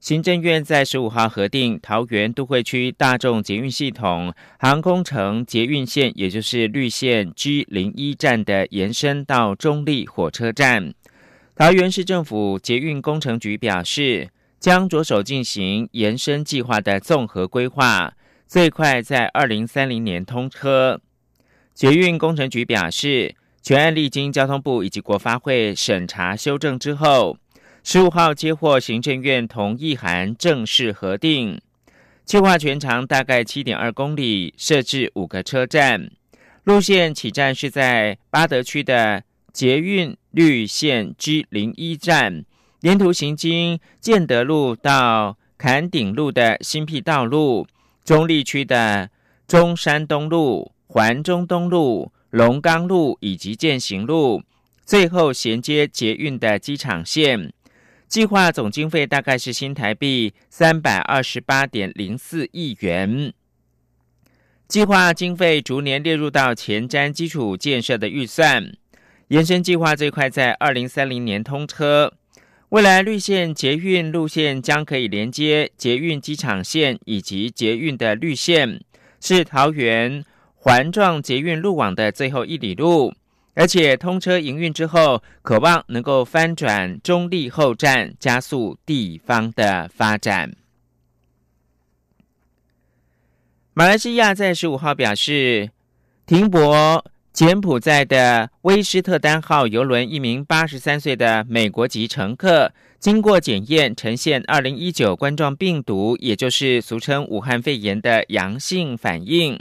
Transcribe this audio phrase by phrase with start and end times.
[0.00, 10.94] 行政院在十五号核定桃园都会区大众捷运系统航空城捷运线，也就是绿线 G 零一站的延伸到中立火车站。
[11.54, 18.14] 桃园市政府捷运工程局表示，将着手进行延伸计划的综合规划，
[18.46, 21.02] 最快在二零三零年通车。
[21.74, 27.36] 捷运工程局表示，全案历经交通部以及国发会审查修正之后。
[27.82, 31.60] 十五号接获行政院同意函，正式核定。
[32.24, 36.10] 计划全长大概七点二公里，设置五个车站。
[36.64, 42.44] 路线起站是在八德区的捷运绿线 G 零一站，
[42.82, 47.66] 沿途行经建德路到坎顶路的新辟道路、
[48.04, 49.10] 中立区的
[49.48, 54.42] 中山东路、环中东路、龙岗路以及建行路，
[54.84, 57.52] 最后衔接捷运的机场线。
[58.10, 63.32] 计划总经费大概是新台币三百二十八点零四亿元。
[64.66, 68.72] 计划经费逐年列入到前瞻基础建设的预算。
[69.28, 72.12] 延伸计划最快在二零三零年通车。
[72.70, 78.80] 未来绿线捷运路线将可以连接捷运机场线以及捷运的绿线，
[79.20, 80.24] 是桃园
[80.56, 83.14] 环状捷运路网的最后一里路。
[83.60, 90.56] 而且通车营运之后，渴望能够翻转中立后站，加速地方的发展。
[93.74, 95.68] 马来西亚在十五号表示，
[96.24, 109.60] 停泊柬埔寨的威斯特丹号邮轮一名八十三岁的美国籍乘客，经过检验呈现二零一九冠状病毒，也就是俗称武汉肺炎的阳性反应。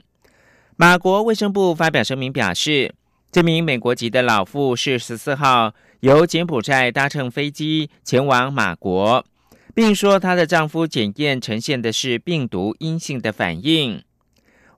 [0.78, 2.96] 马国卫生部发表声明表示。
[3.32, 9.24] 这名美国籍的老妇是十四号由柬埔寨搭乘飞机前往马国，
[9.76, 14.04] 并说她的丈夫检验呈现的是病毒阴性的反应。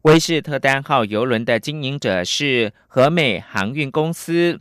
[0.01, 4.59] 威士特丹号邮轮的经营者是和美航运公司，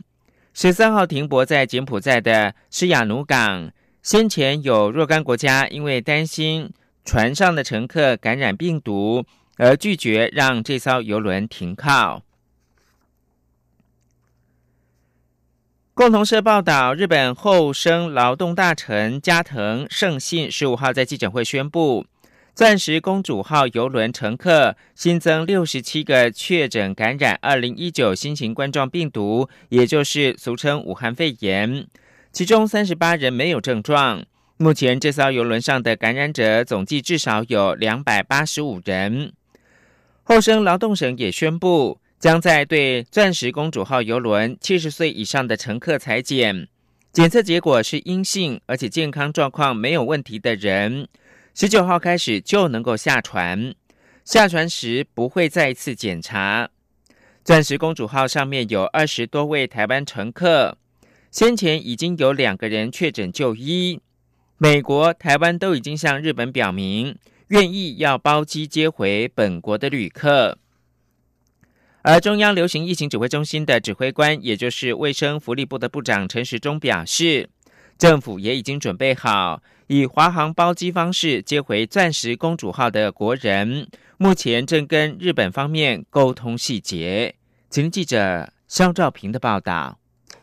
[0.53, 3.73] 十三号停泊在柬埔寨的施雅努港。
[4.01, 6.71] 先前有若干国家因为担心
[7.03, 9.25] 船上的乘客感染病毒，
[9.57, 12.23] 而拒绝让这艘邮轮停靠。
[16.01, 22.07] 共同社报道，日本厚生劳动大臣加藤胜信十五号在记者会宣布，
[22.55, 31.85] 钻石公主号邮轮乘客新增六十七个确诊感染二零一九新型冠状病毒，也就是俗称武汉肺炎，
[32.31, 34.23] 其中三十八人没有症状。
[34.57, 39.33] 目前这艘邮轮上的感染者总计至少有两百八十五人。
[40.23, 42.00] 厚生劳动省也宣布。
[42.21, 46.67] 将在对钻石公主号邮轮七十岁以上的乘客裁剪，
[47.11, 51.07] 检测结果是阴性，而且健康状况没有问题的人，
[51.55, 53.73] 十九号开始就能够下船。
[54.23, 56.69] 下船时不会再次检查。
[57.43, 60.77] 钻石公主号上面有二十多位台湾乘客，
[61.31, 63.99] 先前已经有两个人确诊就医。
[64.59, 67.17] 美国、台湾都已经向日本表明
[67.47, 70.59] 愿意要包机接回本国的旅客。
[72.03, 77.47] 而中央流行疫情指挥中心的指挥官，也就是卫生福利部的部长陈时中表示，
[77.97, 87.35] 政府也已经准备好以华航包机方式接回“钻石公主号”的国人，目前正跟日本方面沟通细节。
[87.69, 90.00] 请记者肖兆平的报道。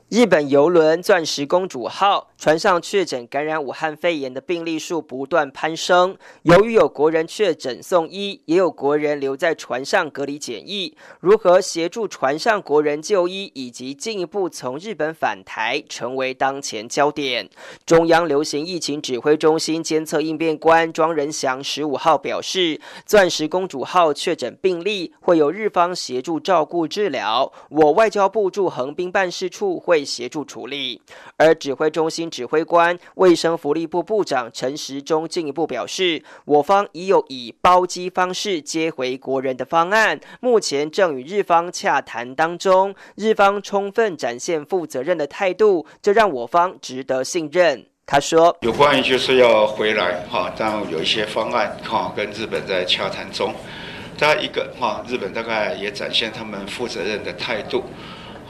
[0.09, 6.17] 日本游轮“钻石公主号”船上确诊感染武汉肺炎的病例数不断攀升。
[6.45, 10.97] 由于有国人确诊送医，也有国人留在船上隔离检疫。
[11.21, 17.51] 如何协助船上国人就医，以及进一步从日本返台，成为当前焦点。
[17.85, 31.01] 中央流行疫情指挥中心监测应变官庄仁祥十五号表示：“钻石公主号确诊病例会由日方协助照顾治疗，我外交部驻横滨办事处会。”协助处理，
[31.37, 47.87] 而指挥中心指挥官、卫生福利部部长陈时中进一步表示，我方已有以包机方式接回国人的方案，目前正与日方洽谈当中，日方充分展现负责任的态度，这让我方值得信任。
[48.07, 53.55] 他说，有关于就是要回来哈，然后有一些方案哈，跟日本在洽谈中，
[54.17, 57.85] 他一个哈，日本大概也展现他们负责任的态度。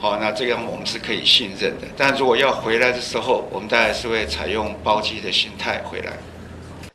[0.01, 1.85] 好，那这样我们是可以信任的。
[1.97, 6.13] 但如果要回来的时候，我们大概是会采用包机的心态回来。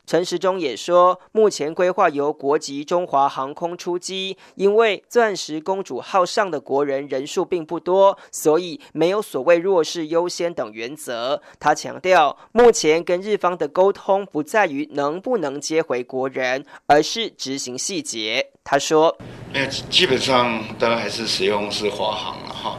[0.07, 11.41] 陈时中也说，目前规划由国籍中华航空出击，因为钻石公主号上的国人人数并不多，所以没有所谓弱势优先等原则。
[11.59, 18.47] 他强调，目前跟日方的沟通不在于能不能接回国人，而是执行细节。
[18.63, 19.15] 他说
[19.53, 22.77] ：“那基本上当然还是使用是华航了哈。”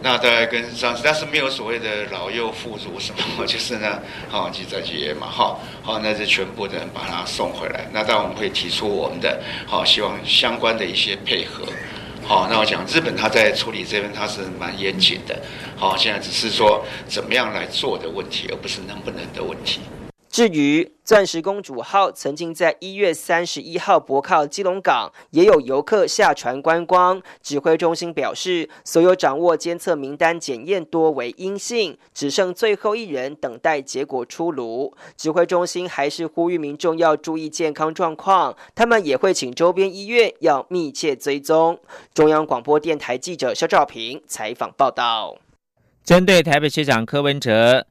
[0.00, 7.86] 那大概跟上次，但是没有所谓的老幼妇孺什么， 就是呢，好记在几页嘛，哈，好，那就全部的人把它送回来。
[7.92, 11.64] 那当然我们会提出我们的，好，希望相关的一些配合，
[12.26, 15.40] 好，那我讲日本他在处理这边他是蛮严谨的，
[15.76, 19.80] 好，现在只是说怎么样来做的问题，而不是能不能的问题。
[20.32, 27.20] 至于钻石公主号曾经在一月三十一号泊靠基隆港，也有游客下船观光。
[27.42, 34.94] 指挥中心表示，所有掌握监测名单检验多为阴性，只剩最后一人等待结果出炉。
[35.18, 41.78] 指挥中心还是呼吁民众要注意健康状况，他们也会请周边医院要密切追踪。
[42.14, 45.36] 中央广播电台记者肖兆平采访报道。
[46.02, 47.86] 针对台北市长柯文哲。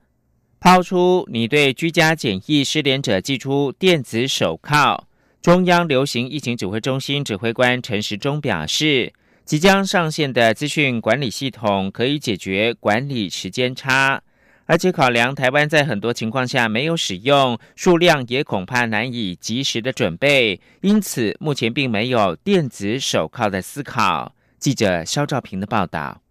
[0.62, 5.08] 抛出你对居家检疫失联者寄出电子手铐。
[5.42, 9.12] 中央流行疫情指挥中心指挥官陈时中表示，
[9.44, 14.22] 即将上线的资讯管理系统可以解决管理时间差，
[14.68, 24.36] 而且考量台湾在很多情况下没有使用，数量也恐怕难以及时的准备，因此目前并没有电子手铐的思考。
[24.60, 26.22] 记者肖兆平的报道。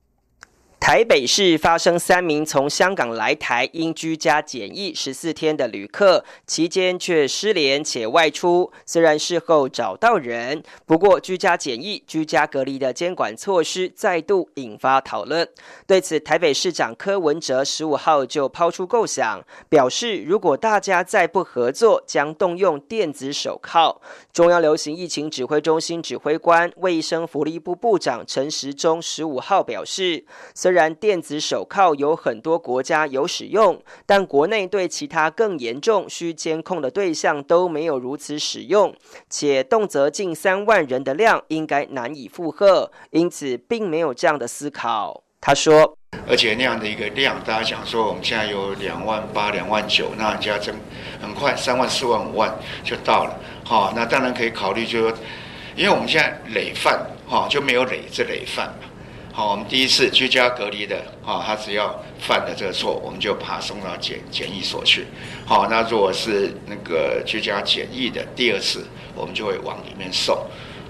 [0.80, 8.72] 台北市发生三名从香港来台因居家检疫十四天的旅客，期间却失联且外出。
[8.86, 15.46] 虽然事后找到人，不过居家检疫、居家隔离的监管措施再度引发讨论。
[15.86, 24.00] 对此，台北市长柯文哲十五号就抛出构想，表示如果大家再不合作，将动用电子手铐。
[24.32, 30.24] 中央流行疫情指挥中心指挥官、卫生福利部部长陈时中十五号表示，
[30.70, 38.94] 虽然电子手铐有很多国家有使用，但国内对其他更严重需监控的对象都没有如此使用，
[39.28, 45.24] 且动辄近三万人的量应该难以负荷，因此并没有这样的思考。
[45.40, 45.98] 他说
[46.30, 50.72] ：“而且那样的一个量，大家讲说我们现在有两万八、两万九，那人家真
[51.20, 53.36] 很快三万、四万、五万就到了。
[53.64, 55.18] 好，那当然可以考虑，就说
[55.74, 58.86] 因为我们现在累犯，哈，就没有累这累犯嘛。”
[59.40, 65.06] 好，我们第一次居家隔离的，啊，他只要犯了这个错，我们就把他送到检检疫所去。
[65.46, 70.36] 好，那如果是那个居家检疫的，第二次我们就会往里面送。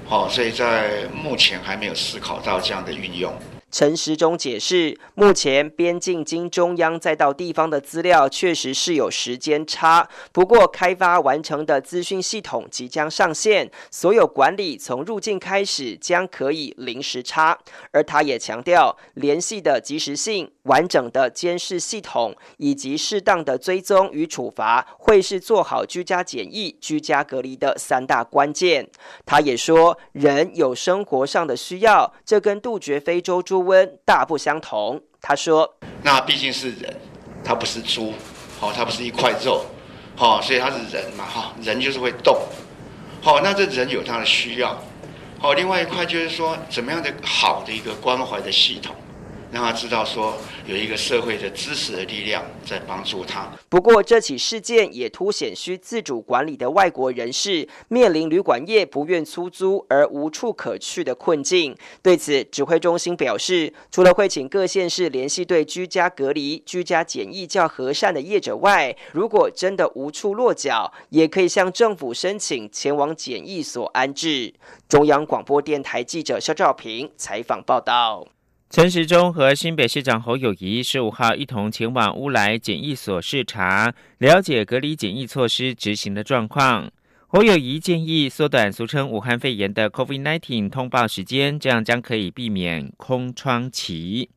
[0.05, 3.33] 好，所以在目前还没有思考到这样的运用。
[3.71, 17.57] 陈时中解释，目前边境经中央再到地方的资料确实是有时间差，不过开发完成的资讯系统即将上线，所有管理从入境开始将可以零时差。
[17.93, 28.89] 而他也强调，联系的及时性、完整的监视系统以及适当的追踪与处罚，会是做好居家检疫、居家隔离的三大关键。
[29.25, 33.60] 他也说，人有生活上的需要，这跟杜绝非洲猪。
[33.61, 35.01] 温大不相同。
[35.21, 36.97] 他说：“那毕竟是人，
[37.45, 38.13] 他不是猪，
[38.59, 39.65] 好，他不是一块肉，
[40.17, 42.39] 好，所以他是人嘛，哈，人就是会动，
[43.21, 44.77] 好，那这人有他的需要，
[45.39, 48.95] 好，另外一块就是说，怎么样的好的一个关怀的系统。”
[49.53, 53.51] 让他知道说有一个社会的支持的力量在帮助他。
[53.69, 61.77] 不过，这起事件也凸显需自主管理的外国人士面临旅馆业不愿出租而无处可去的困境。
[62.03, 74.55] 对此，指挥中心表示，除了会请各县市联系对居家隔离、居家检疫较和善的业者外，如果真的无处落脚，也可以向政府申请前往检疫所安置。
[74.89, 78.27] 中央广播电台记者肖兆平采访报道。
[78.71, 86.89] 陈时中和新北市长侯友谊十五号一同前往乌来检疫所视察，了解隔离检疫措施执行的状况。
[87.27, 94.31] 侯友谊建议缩短俗称武汉肺炎的 COVID-19 通报时间，这样将可以避免空窗期。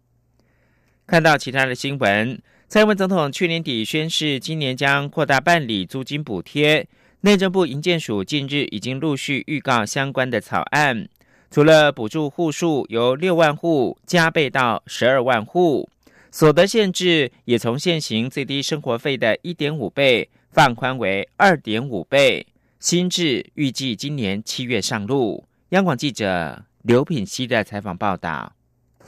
[1.06, 6.88] 看到其他的新闻，蔡英文总统去年底宣誓，今年将扩大办理租金补贴。
[7.22, 11.08] 内政部营建署近日已经陆续预告相关的草案。
[11.54, 15.88] 除了补助户数由六万户加倍到十二万户，
[16.32, 22.48] 所得限制也从现行最低生活费的一点五倍放宽为二点五倍。
[22.80, 25.44] 新制预计今年七月上路。
[25.70, 28.54] 央广记者刘品希的采访报道。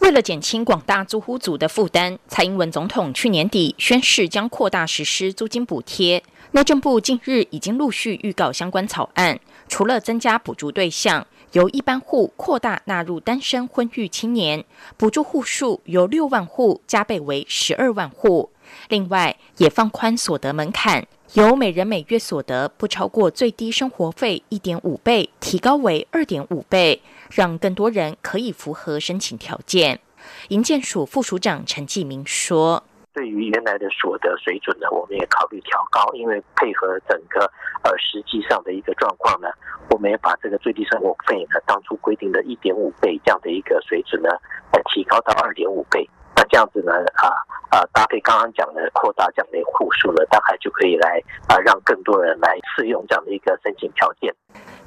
[0.01, 6.21] 为了减轻广大租户组的负担，蔡英文总统去年底宣誓将扩大实施租金补贴。
[6.51, 11.25] 内政部近日已经陆续预告相关草案，除了增加补助对象，
[11.55, 14.65] 由一般户扩大纳入单身婚育青年，
[14.97, 18.50] 补助户数由六万户加倍为十二万户。
[18.89, 30.01] 另外，也放宽所得门槛，由每人每月所得不超过最低生活费一点五倍，提高为二点五倍，让更多人可以符合申请条件。
[30.50, 32.83] 营建署副署长陈继明说。
[33.15, 37.50] 对于原来的所得水准呢，我们也考虑调高，因为配合整个
[37.81, 39.48] 呃实际上的一个状况呢，
[39.89, 44.29] 我们也把这个最低生活费呢，当初规定的一点五倍这样的一个水准呢，
[44.74, 46.07] 呃提高到二点五倍。
[46.36, 47.31] 那这样子呢，啊
[47.69, 54.36] 啊搭配刚刚讲的扩大这样的户数呢，大概就可以来啊让更多人来适用这样的一个申请条件。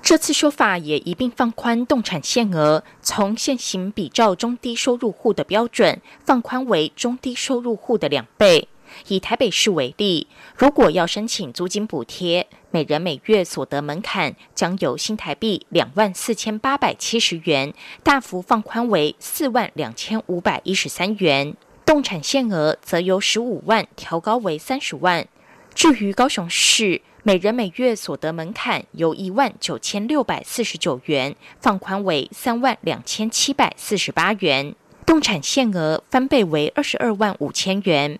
[0.01, 8.69] 这次修法也一并放宽动产限额，从现行比照中低收入户的标准，放宽为中低收入户的两倍。
[9.09, 21.53] 以台北市为例，如果要申请租金补贴，每人每月所得门槛将由新台币两万四千八百七十元，大幅放宽为四万两千五百一十三元；
[21.85, 25.29] 动产限额则由十五万调高为三十万。
[25.75, 38.19] 至于高雄市，每人每月所得门槛由一万九千六百四十九元放宽为三万两千七百四十八元，动产限额翻倍为二十二万五千元。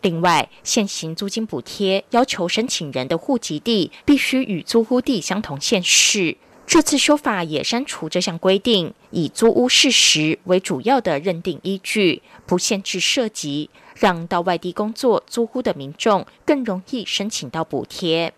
[0.00, 13.70] 另外，现行租金补贴要求申请人的户籍地必须与租屋地相同县市，这次修法也删除这项规定，以租屋事实为主要的认定依据，不限制涉及。
[13.94, 18.32] 让到外地工作租屋的民众更容易申请到补贴。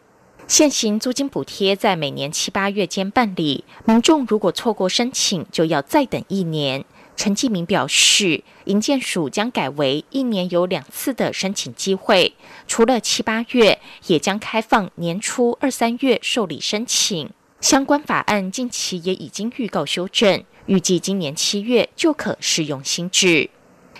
[0.47, 6.85] 现行租金补贴在每年七八月间办理，民众如果错过申请，就要再等一年。
[7.17, 12.35] 陈继明表示，营建署将改为一年有两次的申请机会，
[12.67, 17.31] 除了七八月，也将开放年初二三月受理申请。
[17.61, 23.49] 相关法案近期也已经预告修正，预计今年七月就可适用新制。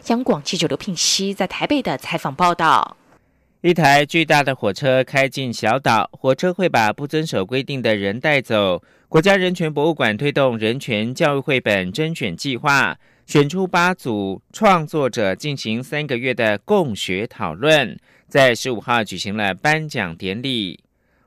[0.09, 2.99] 央广记者刘聘熙在台北的采访报道：
[3.63, 8.83] 一台巨大的火车开进小岛，火车会把不遵守规定的人带走。
[9.09, 20.81] 国家人权博物馆推动人权教育绘本甄选计划，选出八组创作者进行三个月的共学讨论，在十五号举行了颁奖典礼。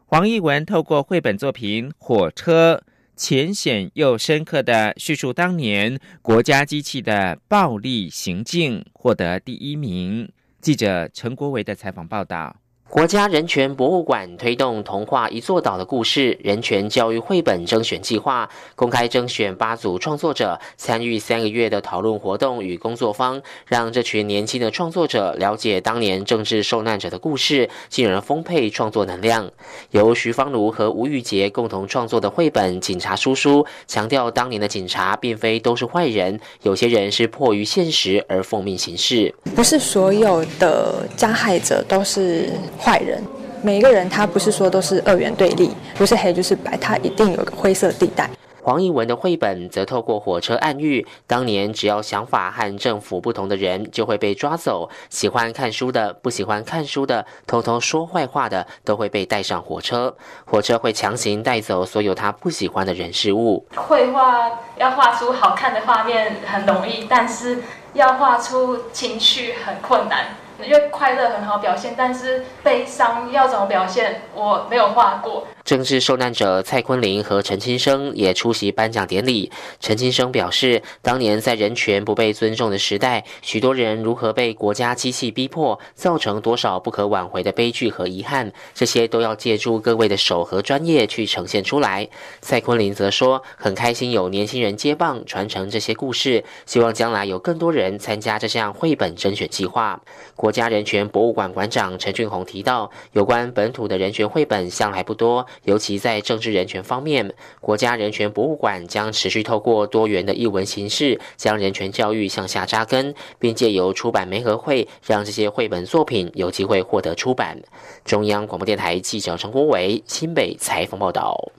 [0.06, 2.84] 黄奕文透过绘本作品《火车》。
[3.18, 10.32] 浅显又深刻的叙述当年国家机器的暴力行径，获得第一名。
[10.62, 12.56] 记者陈国维的采访报道。
[12.90, 29.52] 国家人权博物馆推动童话一座岛的故事人权教育绘本征选计划，公开征选八组创作者参与三个月的讨论活动与工作坊，让这群年轻的创作者了解当年政治受难者的故事，进而丰沛创作能量。
[29.92, 42.50] 由徐芳如和吴玉杰共同创作的绘本《警察叔叔》，强调当年的警察并非都是坏人，有些人是迫于现实而奉命行事，不是所有的加害者都是。
[42.78, 43.24] 坏人，
[43.62, 48.30] 每一个人他不是说都是二元对立，不是黑就是白，他一定有个灰色地带。
[48.62, 63.66] 黄奕文的绘本则透过火车暗喻，当年只要想法和政府不同的人就会被抓走，喜欢看书的、不喜欢看书的、偷偷说坏话的都会被带上火车，火车会强行带走所有他不喜欢的人事物。
[63.74, 67.60] 绘画要画出好看的画面很容易，但是
[67.94, 70.26] 要画出情绪很困难。
[70.64, 75.46] 因为快乐很好表现，但是悲伤要怎么表现，我没有画过。
[75.68, 79.52] 政治受难者蔡坤林和陈清生也出席颁奖典礼。
[79.82, 92.08] 陈清生表示，当年在人权不被尊重的时代，许多人如何被国家机器逼迫，造成多少不可挽回的悲剧和遗憾，这些都要借助各位的手和专业去呈现出来。
[92.40, 100.02] 蔡坤林则说，很开心有年轻人接棒传承这些故事，希望将来有更多人参加这项绘本甄选计划。
[100.38, 105.46] 国家人权博物馆馆长陈俊宏提到，有关本土的人权绘本向来不多。
[105.64, 117.62] 尤其在政治人权方面，国家人权博物馆将持续透过多元的译文形式，将人权教育向下扎根，并借由出版媒合会，让这些绘本作品有机会获得出版。
[118.06, 121.52] 中央广播电台记者陈国伟新北采访报道。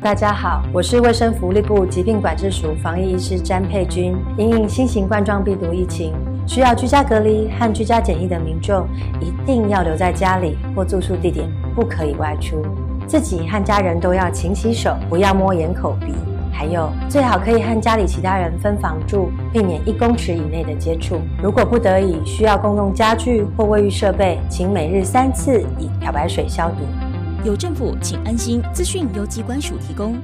[0.00, 4.16] 大家好，我是卫生福利部疾病管制署防疫医师詹佩君。
[4.38, 6.14] 因应新型冠状病毒疫情，
[6.46, 8.86] 需要居家隔离和居家检疫的民众，
[9.20, 12.64] 一定要留在家里或住宿地点，不可以外出。
[13.08, 16.14] 自己和家人都要勤洗手，不要摸眼、口、鼻。
[16.52, 21.20] 还有，最好可以和家里其他人分房住，避免一公尺以内的接触。
[21.42, 26.84] 如果不得已需要共用家具或卫浴设备，请每日三次以漂白水消毒。
[27.44, 28.62] 有政府，请安心。
[28.72, 30.16] 资讯由机关署提供。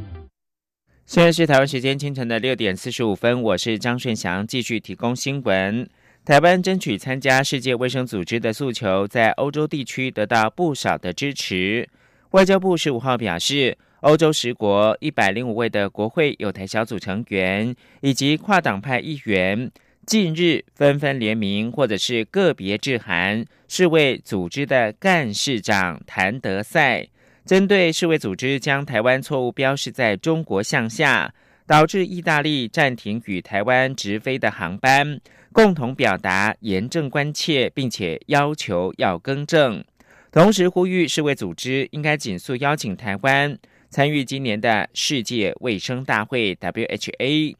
[1.04, 5.88] 现在是台湾时间清晨的六点四十五分，我是张顺祥，继续提供新闻。
[6.24, 11.88] 台湾争取参加世界卫生组织的诉求，在欧洲地区得到不少的支持。
[12.30, 19.68] 外交部十五号表示，欧洲十国一百零五位的国会有台小组成员以及跨党派议员，
[20.08, 27.06] 近日纷纷联名或者是个别致函世卫组织的干事长谭德赛，
[27.44, 31.34] 针对世卫组织将台湾错误标示在中国向下，
[31.66, 35.20] 导致意大利暂停与台湾直飞的航班，
[35.52, 39.84] 共同表达严正关切，并且要求要更正。
[40.32, 43.58] 同时呼吁世卫组织应该紧速邀请台湾
[43.90, 47.56] 参与今年的世界卫生大会 （WHA）。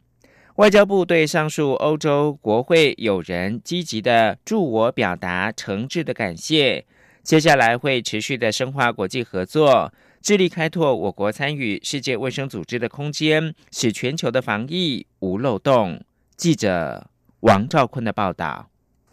[0.59, 6.85] 外交部对上述欧洲国会友人积极的助我表达诚挚的感谢。
[7.23, 16.03] 接下来会持续的深化国际合作，致力开拓我国参与世界卫生组织的空间，使全球的防疫无漏洞。
[16.37, 17.09] 记者
[17.41, 18.69] 王兆坤的报道。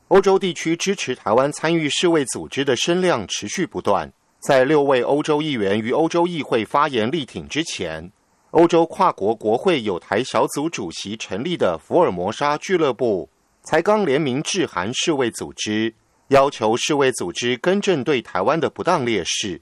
[0.08, 4.12] 欧洲地区支持台湾参与世卫组织的声量持续不断。
[4.40, 8.12] 在六位欧洲议员于欧洲议会发言力挺之前，
[8.56, 13.30] 欧洲跨国国会有台小组主席成立的福尔摩沙俱乐部
[13.64, 15.94] 才刚联名致函世卫组织，
[16.30, 19.60] 要求世卫组织更正对台湾的不当劣势。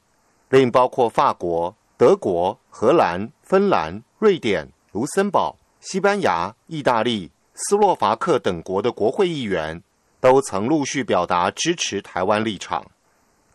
[0.49, 9.81] 另包括法国、德国、荷兰、芬兰、瑞典、卢森堡、西班牙、意大利、斯洛伐克等国的国会议员。
[10.19, 12.85] 都曾陆续表达支持台湾立场。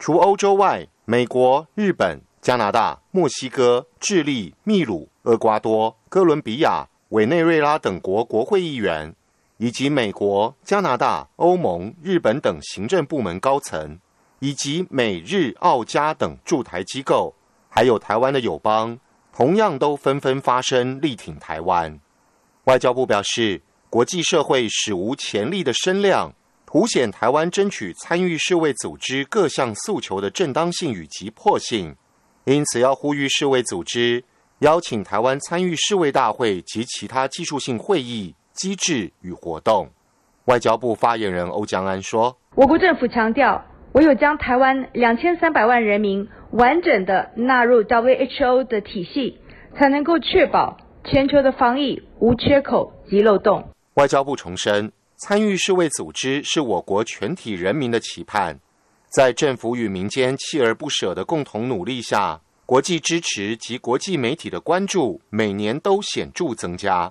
[0.01, 9.15] 除欧洲外，美国、日本、加拿大、墨西哥、智利、秘鲁、厄瓜多、哥伦比亚、委内瑞拉等国国会议员，
[9.59, 13.99] 以及美国、加拿大、欧盟、日本等行政部门高层，
[14.39, 17.35] 以及美日澳加等驻台机构，
[17.69, 18.99] 还有台湾的友邦，
[19.31, 22.01] 同样都纷纷发声力挺台湾。
[22.65, 23.61] 外交部表示，
[23.91, 26.33] 国际社会史无前例的声量。
[26.65, 31.97] 凸显台湾争取参与世卫组织各项诉求的正当性与急迫性，
[32.45, 34.23] 因此要呼吁世卫组织
[34.61, 39.89] 邀请台湾参与世卫大会及其他技术性会议、机制与活动。
[40.47, 49.39] 外交部发言人欧江安说：“我国政府强调，唯有将台湾两千三百万人民完整的纳入 WHO 的体系，
[49.79, 54.93] 才能够确保全球的防疫无缺口及漏洞。”外交部重申。
[55.21, 58.61] 参与世卫组织是我国全体人民的期盼，
[59.09, 67.11] 在政府与民间锲而不舍的共同努力下，国际支持及国际媒体的关注每年都显著增加。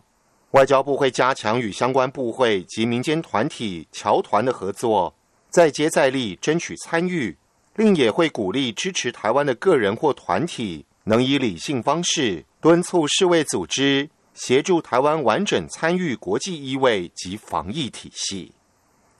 [0.52, 5.12] 外交部会加强与相关部会及民间团体侨团的合作，
[5.50, 7.36] 再接再厉争取参与，
[7.76, 14.08] 另也会鼓励支持台湾的个人或团体，能以理性方式敦促世卫组织。
[14.36, 18.52] 协助台湾完整参与国际医卫及防疫体系。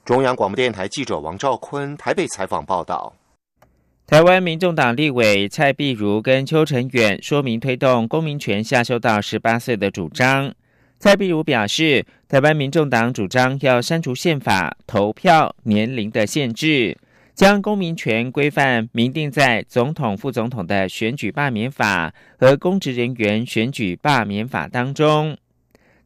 [0.04, 3.12] 中央广播电台记者王兆坤台北采访报道。
[4.08, 10.50] 台湾民众党立委蔡碧如跟邱成远说明推动公民权下修到十八岁的主张。
[10.98, 16.96] 蔡碧如表示，台湾民众党主张要删除宪法投票年龄的限制。
[17.34, 25.36] 将公民权规范明定在总统、副总统的选举罢免法和公职人员选举罢免法当中。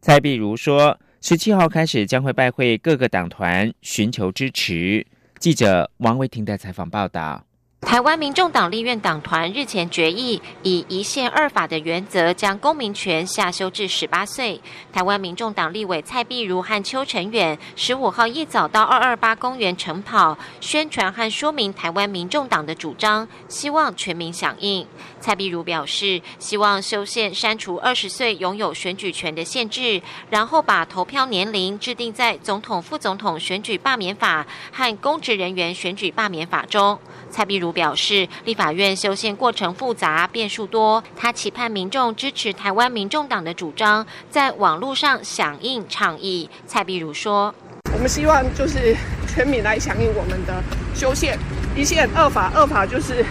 [0.00, 5.06] 蔡碧如说，十七号开始将会拜会各个党团，寻求支持。
[5.38, 7.44] 记者王维婷的采访报道。
[7.82, 14.58] 台湾民众党立院党团日前决议，以一宪二法的原则，将公民权下修至十八岁。
[14.92, 24.86] 台湾民众党立委蔡碧如和邱成远十五号一早到二二八公园晨跑，宣传和说明台湾民众党的主张，希望全民响应。
[25.20, 36.98] 蔡碧如表示，希望修宪删除二十岁拥有选举权的限制，然后把投票年龄制定在总统、副总统选举罢免法和公职人员选举罢免法中。
[37.28, 46.48] 蔡碧如表示，立法院修宪过程复杂、变数多，他期盼民众支持台湾民众党的主张，在网络上响应倡议。
[46.66, 47.54] 蔡碧如说
[47.94, 48.94] ：“我们希望就是
[49.26, 50.62] 全民来响应我们的
[50.94, 51.38] 修宪，
[51.74, 53.24] 一宪二法，二法就是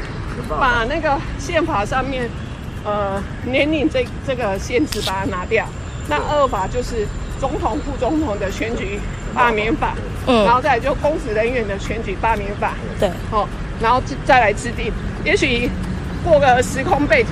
[0.49, 2.30] 把那个宪法上面
[2.84, 5.65] 呃年龄这这个限制把它拿掉，
[6.10, 7.08] 那二法就是
[7.39, 8.99] 总统、副总统的选举
[9.34, 9.96] 罢免法，
[10.28, 13.48] 嗯，然后再就公职人员的选举罢免法，对，哦。”
[13.82, 14.94] 然后再来制定，
[15.26, 15.67] 也许
[16.24, 17.32] 过个时空背景，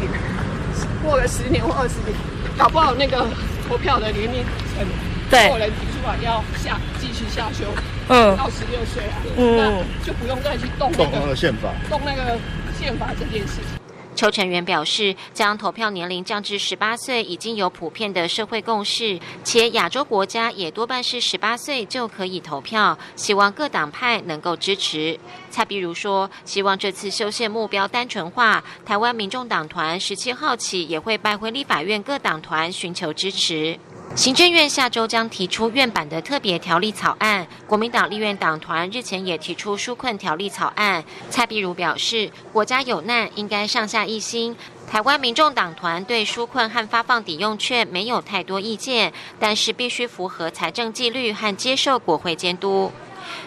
[1.03, 2.17] 过个十年或二十年，
[2.57, 3.27] 搞不好那个
[3.67, 4.83] 投票的年龄层，
[5.29, 7.65] 对，有人提出来要下继续下修，
[8.07, 12.39] 嗯，到十六岁啊，嗯，那就不用再去动那个宪法，动那个
[12.79, 13.78] 宪法这件事情。
[14.19, 25.17] 邱成员表示，将投票年龄降至十八岁已经有普遍的社会共识，且亚洲国家也多半是十八岁就可以投票，希望各党派能够支持。
[25.49, 33.79] 蔡碧如说，希望这次修宪目标单纯化，台湾民众党团十七号起也会拜会立法院各党团寻求支持。
[34.15, 41.03] 行政院下周将提出院版的特别条例草案，国民党立院党团日前也提出纾困条例草案。
[41.29, 44.55] 蔡碧如表示，国家有难，应该上下一心。
[44.89, 52.91] 台湾民众党团对纾困和发放抵用券没有太多意见，但是必须符合财政纪律和接受国会监督。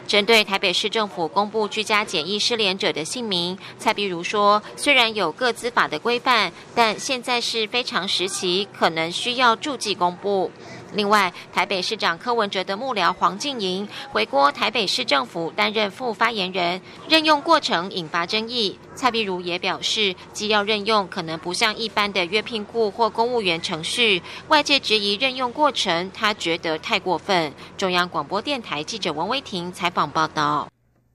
[0.07, 10.51] 针对台北市政府公布居家检疫失联者的姓名，蔡碧如说，虽然有各资法的规范，但现在是非常时期，可能需要注记公布。
[10.95, 18.79] 另外，台北市长柯文哲的幕僚黄静莹回国台北市政府担任副发言人，任用过程引发争议。
[18.95, 24.23] 蔡碧如也表示，既要任用，可能不像一般的约聘雇或公务员程序。
[24.49, 27.53] 外界质疑任用过程，他觉得太过分。
[27.79, 30.69] 中央广播电台记者王威婷采访报道。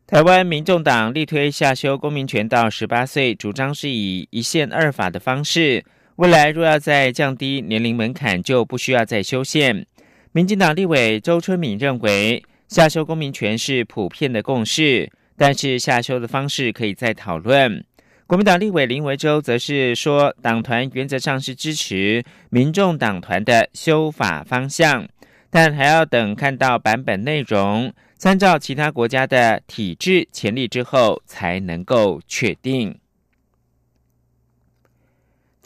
[0.07, 5.83] 台湾民众党力推下修公民权到十八岁，主张是以一宪二法的方式。
[6.17, 9.85] 未来若要再降低年龄门槛，就不需要再修宪。
[10.31, 17.85] 民进党立委周春敏认为，下修公民权是普遍的共识，但是下修的方式可以再讨论。
[18.25, 25.07] 国民党立委林维洲则是说，党团原则上是支持民众党团的修法方向，
[25.51, 32.97] 但还要等看到版本内容，参照其他国家的体制潜力之后，才能够确定。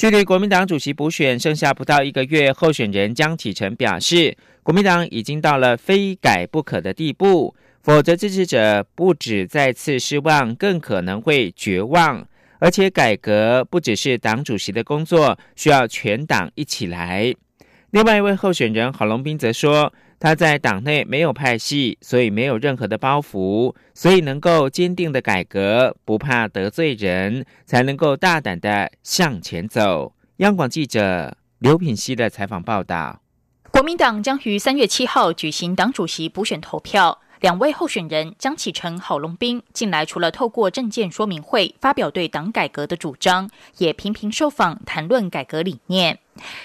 [0.02, 12.28] 距离国民党主席补选剩下不到一个月，候选人江启臣表示，国民党已经到了非改不可的地步，否则支持者不止再次失望，更可能会绝望。
[12.58, 17.32] 而且改革不只是党主席的工作，需要全党一起来。
[17.92, 19.94] 另外一位候选人郝龙斌则说。
[20.24, 30.14] 他在党内没有派系，所以没有任何的包袱，所以能够坚定的改革，不怕得罪人，才能够大胆的向前走。
[30.38, 33.20] 央广记者刘品熙的采访报道：
[33.72, 46.20] 国民党将于三月七号举行党主席补选投票，两位候选人江启臣、郝龙斌近来除了透过政见说明会发表对党改革的主张，也频频受访谈论改革理念。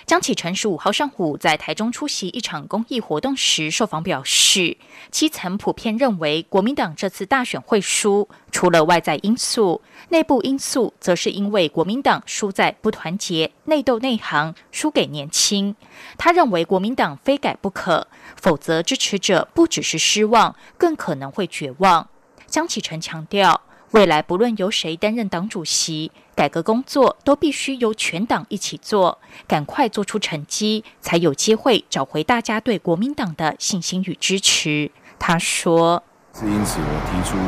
[0.07, 4.77] 江启臣十五号上午在台中出席一场公益活动时，受访表示，
[5.11, 15.75] 基层普遍认为国民党这次大选会输，除了外在因素，内部因素则是因为国民党输在不团结、内斗内行，输给年轻。
[16.17, 22.09] 他认为国民党非改不可，否则支持者不只是失望，更可能会绝望。
[22.47, 23.63] 江启臣强调。
[23.93, 29.19] 未来不论由谁担任党主席，改革工作都必须由全党一起做，
[29.49, 34.91] 赶快做出成绩，才有机会找回大家对国民党的信心与支持。
[35.19, 36.03] 他说
[36.39, 37.41] ：“是因此我提出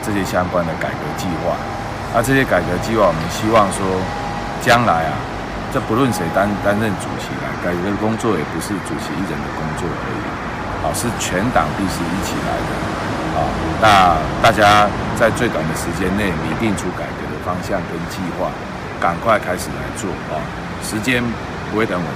[0.00, 1.52] 这些相关的改革计划。
[2.14, 3.84] 那这些改革计划，我们希望说，
[4.64, 5.12] 将来啊，
[5.68, 10.24] 这不论谁担担任主席来，改革工作也不是主席一人的工作而已，
[10.80, 12.70] 啊，是全党必须一起来的。”
[13.36, 13.44] 啊，
[13.84, 17.19] 那大家在最短的时间内拟定出改革
[17.50, 18.48] 方向跟计划，
[19.00, 20.38] 赶快开始来做啊！
[20.84, 21.20] 时间
[21.68, 22.14] 不会等我们。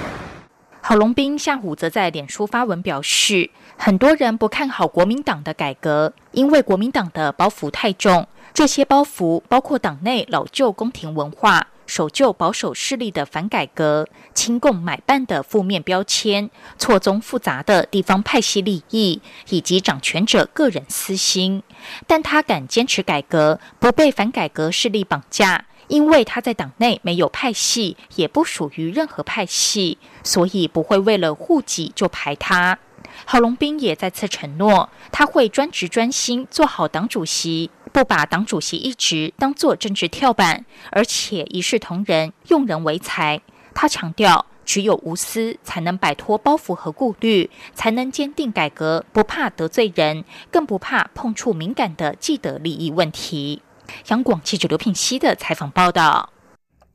[0.80, 11.66] 郝龙斌下午则在脸书发文表示，很多人不看好国民党的改革，因为国民党的包袱太重，这些包袱包括党内老旧宫廷文化。
[11.86, 21.62] 守旧保守势力的反改革、亲共买办的负面标签、错综复杂的地方派系利益，以及掌权者个人私心，
[22.06, 32.78] 但他敢坚持改革，不被反改革势力绑架，因为他在党内没有派系，也不属于任何派系，所以不会为了护己就排他。
[33.26, 37.70] 郝龙斌也再次承诺，他会专职专心做好党主席。
[37.94, 43.40] 不把党主席一职当作政治跳板，而且一视同仁、用人为才。
[43.72, 53.62] 他强调，只有无私，才能摆脱包袱和顾虑，才能坚定改革，不怕得罪人，更不怕碰触敏感的既得利益问题。
[54.08, 56.32] 央广记者刘品熙的采访报道：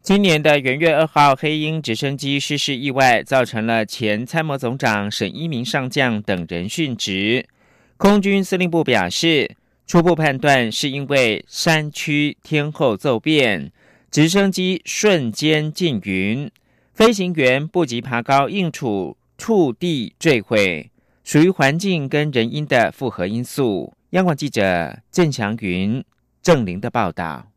[0.02, 7.48] 今年的元月二号，黑鹰直升机失事意外，造成了前参谋总长沈一鸣上将等人殉职。
[7.96, 9.56] 空军司令部表示。
[9.90, 13.72] 初步判断是因为山区天候骤变，
[14.12, 16.52] 直升机瞬间进云。
[16.94, 20.92] 飞行员不及爬高应处触地坠毁，
[21.24, 23.92] 属于环境跟人因的复合因素。
[24.12, 26.06] 央广记者郑祥云、
[26.44, 27.49] 郑玲的报道。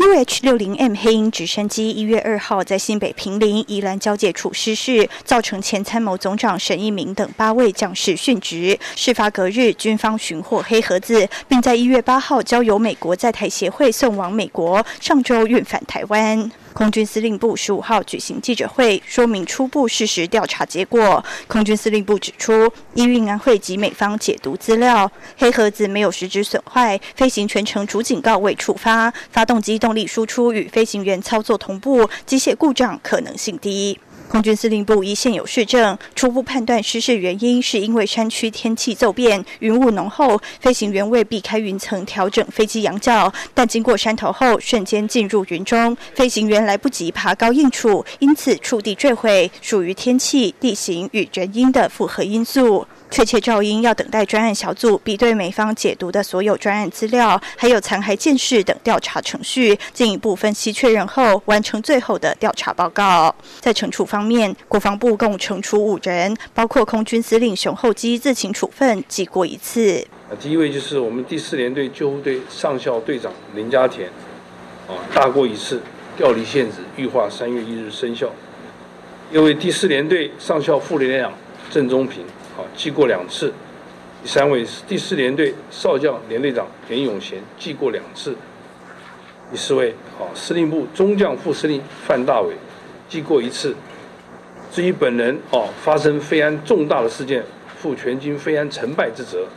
[0.00, 8.78] UH 六零 M 黑鹰直升机一月二号在新北平林宜兰交界处失事，造成前参谋总长沈一鸣等八位将士殉职。
[8.96, 16.50] 事发隔日，军方寻获黑盒子，并在一月八号交由美国在台协会送往美国，上周运返台湾。
[16.72, 21.22] 空军司令部十五号举行记者会，说明初步事实调查结果。
[21.46, 33.98] 空军司令部指出，依运安会及美方解读资料，黑盒子没有实质损坏，飞行全程主警告未触发，发动机动力输出与飞行员操作同步，机械故障可能性低。
[34.30, 52.86] 空军司令部一现有市政，初步判断失事原因是因为山区天气骤变，云雾浓厚，飞行员为避开云层调整飞机仰角，但经过山头后瞬间进入云中，飞行员来不及爬高应处，因此触地坠毁，属于天气、地形与原因的复合因素。
[53.10, 63.34] 确切噪音要等待专案小组比对美方解读的所有专案资料，还有残骸见识等调查程序，进一步分析确认后，完成最后的调查报告。
[63.58, 70.06] 在惩处方面，国防部共惩处五人，包括空军司令熊厚基自请处分记过一次。
[70.38, 74.08] 第一位就是我们第四联队救护队上校队长林家田，
[74.86, 75.82] 啊，大过一次，
[76.16, 78.30] 调离现职，预化三月一日生效。
[79.32, 81.32] 因为第四联队上校副连长
[81.70, 82.24] 郑中平。
[82.56, 83.52] 好记过两次，
[84.22, 88.36] 第三位是第四联队少将连队长田永贤，记过两次。
[89.50, 92.54] 第四位，好，司令部中将副司令范大伟，
[93.08, 93.74] 记过一次。
[94.70, 97.44] 至于本人，哦，发生非安重大的事件，
[97.76, 99.48] 负全军非安成败之责，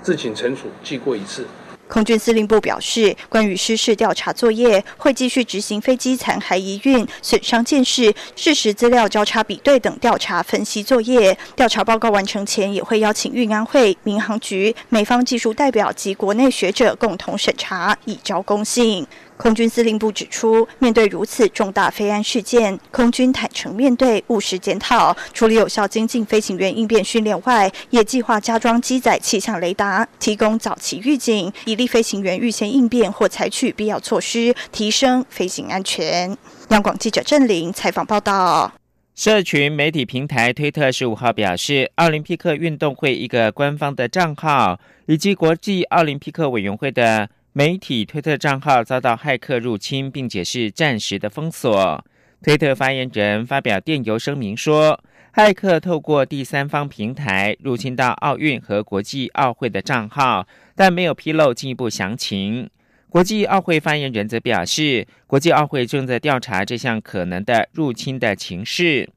[0.00, 1.44] 自请惩处，记过一次。
[1.92, 11.36] 空军司令部表示，关于失事调查作业，会继续执行飞机残骸移运、损伤见识、事实资料交叉比对等调查分析作业。
[11.54, 19.06] 调查报告完成前，也会邀请运安会、民航局、美方技术代表及国内学者共同审查，以交公信。
[19.42, 36.38] 空军司令部指出，面对如此重大飞安事件，空军坦诚面对、务实检讨，除了有效精进飞行员应变训练外，也计划加装机载气象雷达，提供早期预警，以利飞行员预先应变或采取必要措施，提升飞行安全。
[36.68, 38.72] 央广记者郑玲采访报道。
[39.16, 47.28] 社群媒体平台推特十五号表示，奥林匹克运动会一个官方的账号以及国际奥林匹克委员会的。
[47.54, 52.02] 媒体推特账号遭到骇客入侵，并且是暂时的封锁。
[52.42, 54.98] 推特发言人发表电邮声明说，
[55.34, 62.70] 骇客透过第三方平台入侵到奥运和国际奥会的账号，但没有披露进一步详情。
[63.10, 69.10] 国际奥会发言人则表示，国际奥会正在调查这项可能的入侵的情势。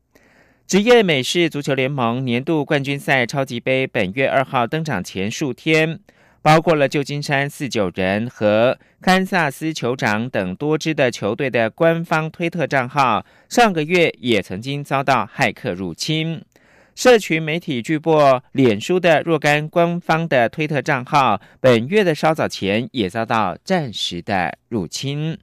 [0.68, 6.02] 职业美式足球联盟年度冠军赛超级杯本月二号登场前数天。
[6.46, 16.40] 包括了旧金山四九人和堪萨斯酋长等多支的球队的官方推特账号，上个月也曾经遭到骇客入侵。
[16.94, 25.36] 社群媒体巨擘脸书的若干官方的推特账号，本月的稍早前也遭到暂时的入侵。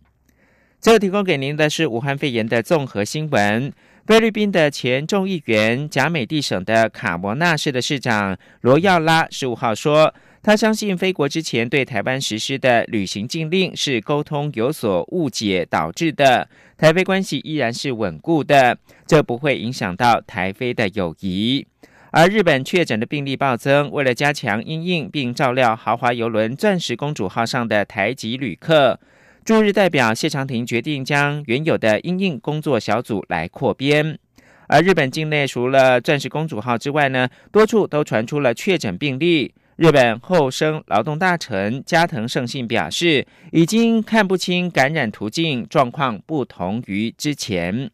[0.81, 3.73] 最后提供给您的是武汉肺炎的综合新闻。
[4.07, 10.15] 菲律宾的前众议员贾美蒂省的卡摩纳市的市长罗耀拉十五号说。
[10.43, 18.77] 他相信飞国之前对台湾实施的旅行禁令是沟通有所误解导致的，台非关系依然是稳固的，
[19.07, 21.65] 这不会影响到台非的友谊。
[22.11, 28.99] 而日本确诊的病例暴增，为了加强因应并照料豪华游轮“钻石公主号”上的台籍旅客，
[29.45, 34.19] 驻日代表谢长廷决定将原有的因应工作小组来扩编。
[34.67, 39.55] 而日本境内除了“钻石公主号”之外呢，多处都传出了确诊病例。
[39.77, 47.91] 日本厚生劳动大臣加藤胜信表示，已经看不清感染途径，状况不同于之前。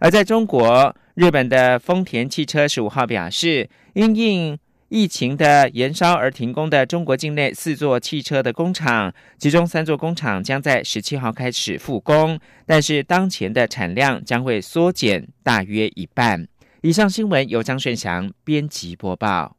[0.00, 16.48] 而在中国，日本的丰田汽车十五号表示，因应疫情的延烧而停工的中国境内四座汽车的工厂，其中三座工厂将在十七号开始复工，但是当前的产量将会缩减大约一半。
[16.80, 19.56] 以上新闻由张顺祥编辑播报。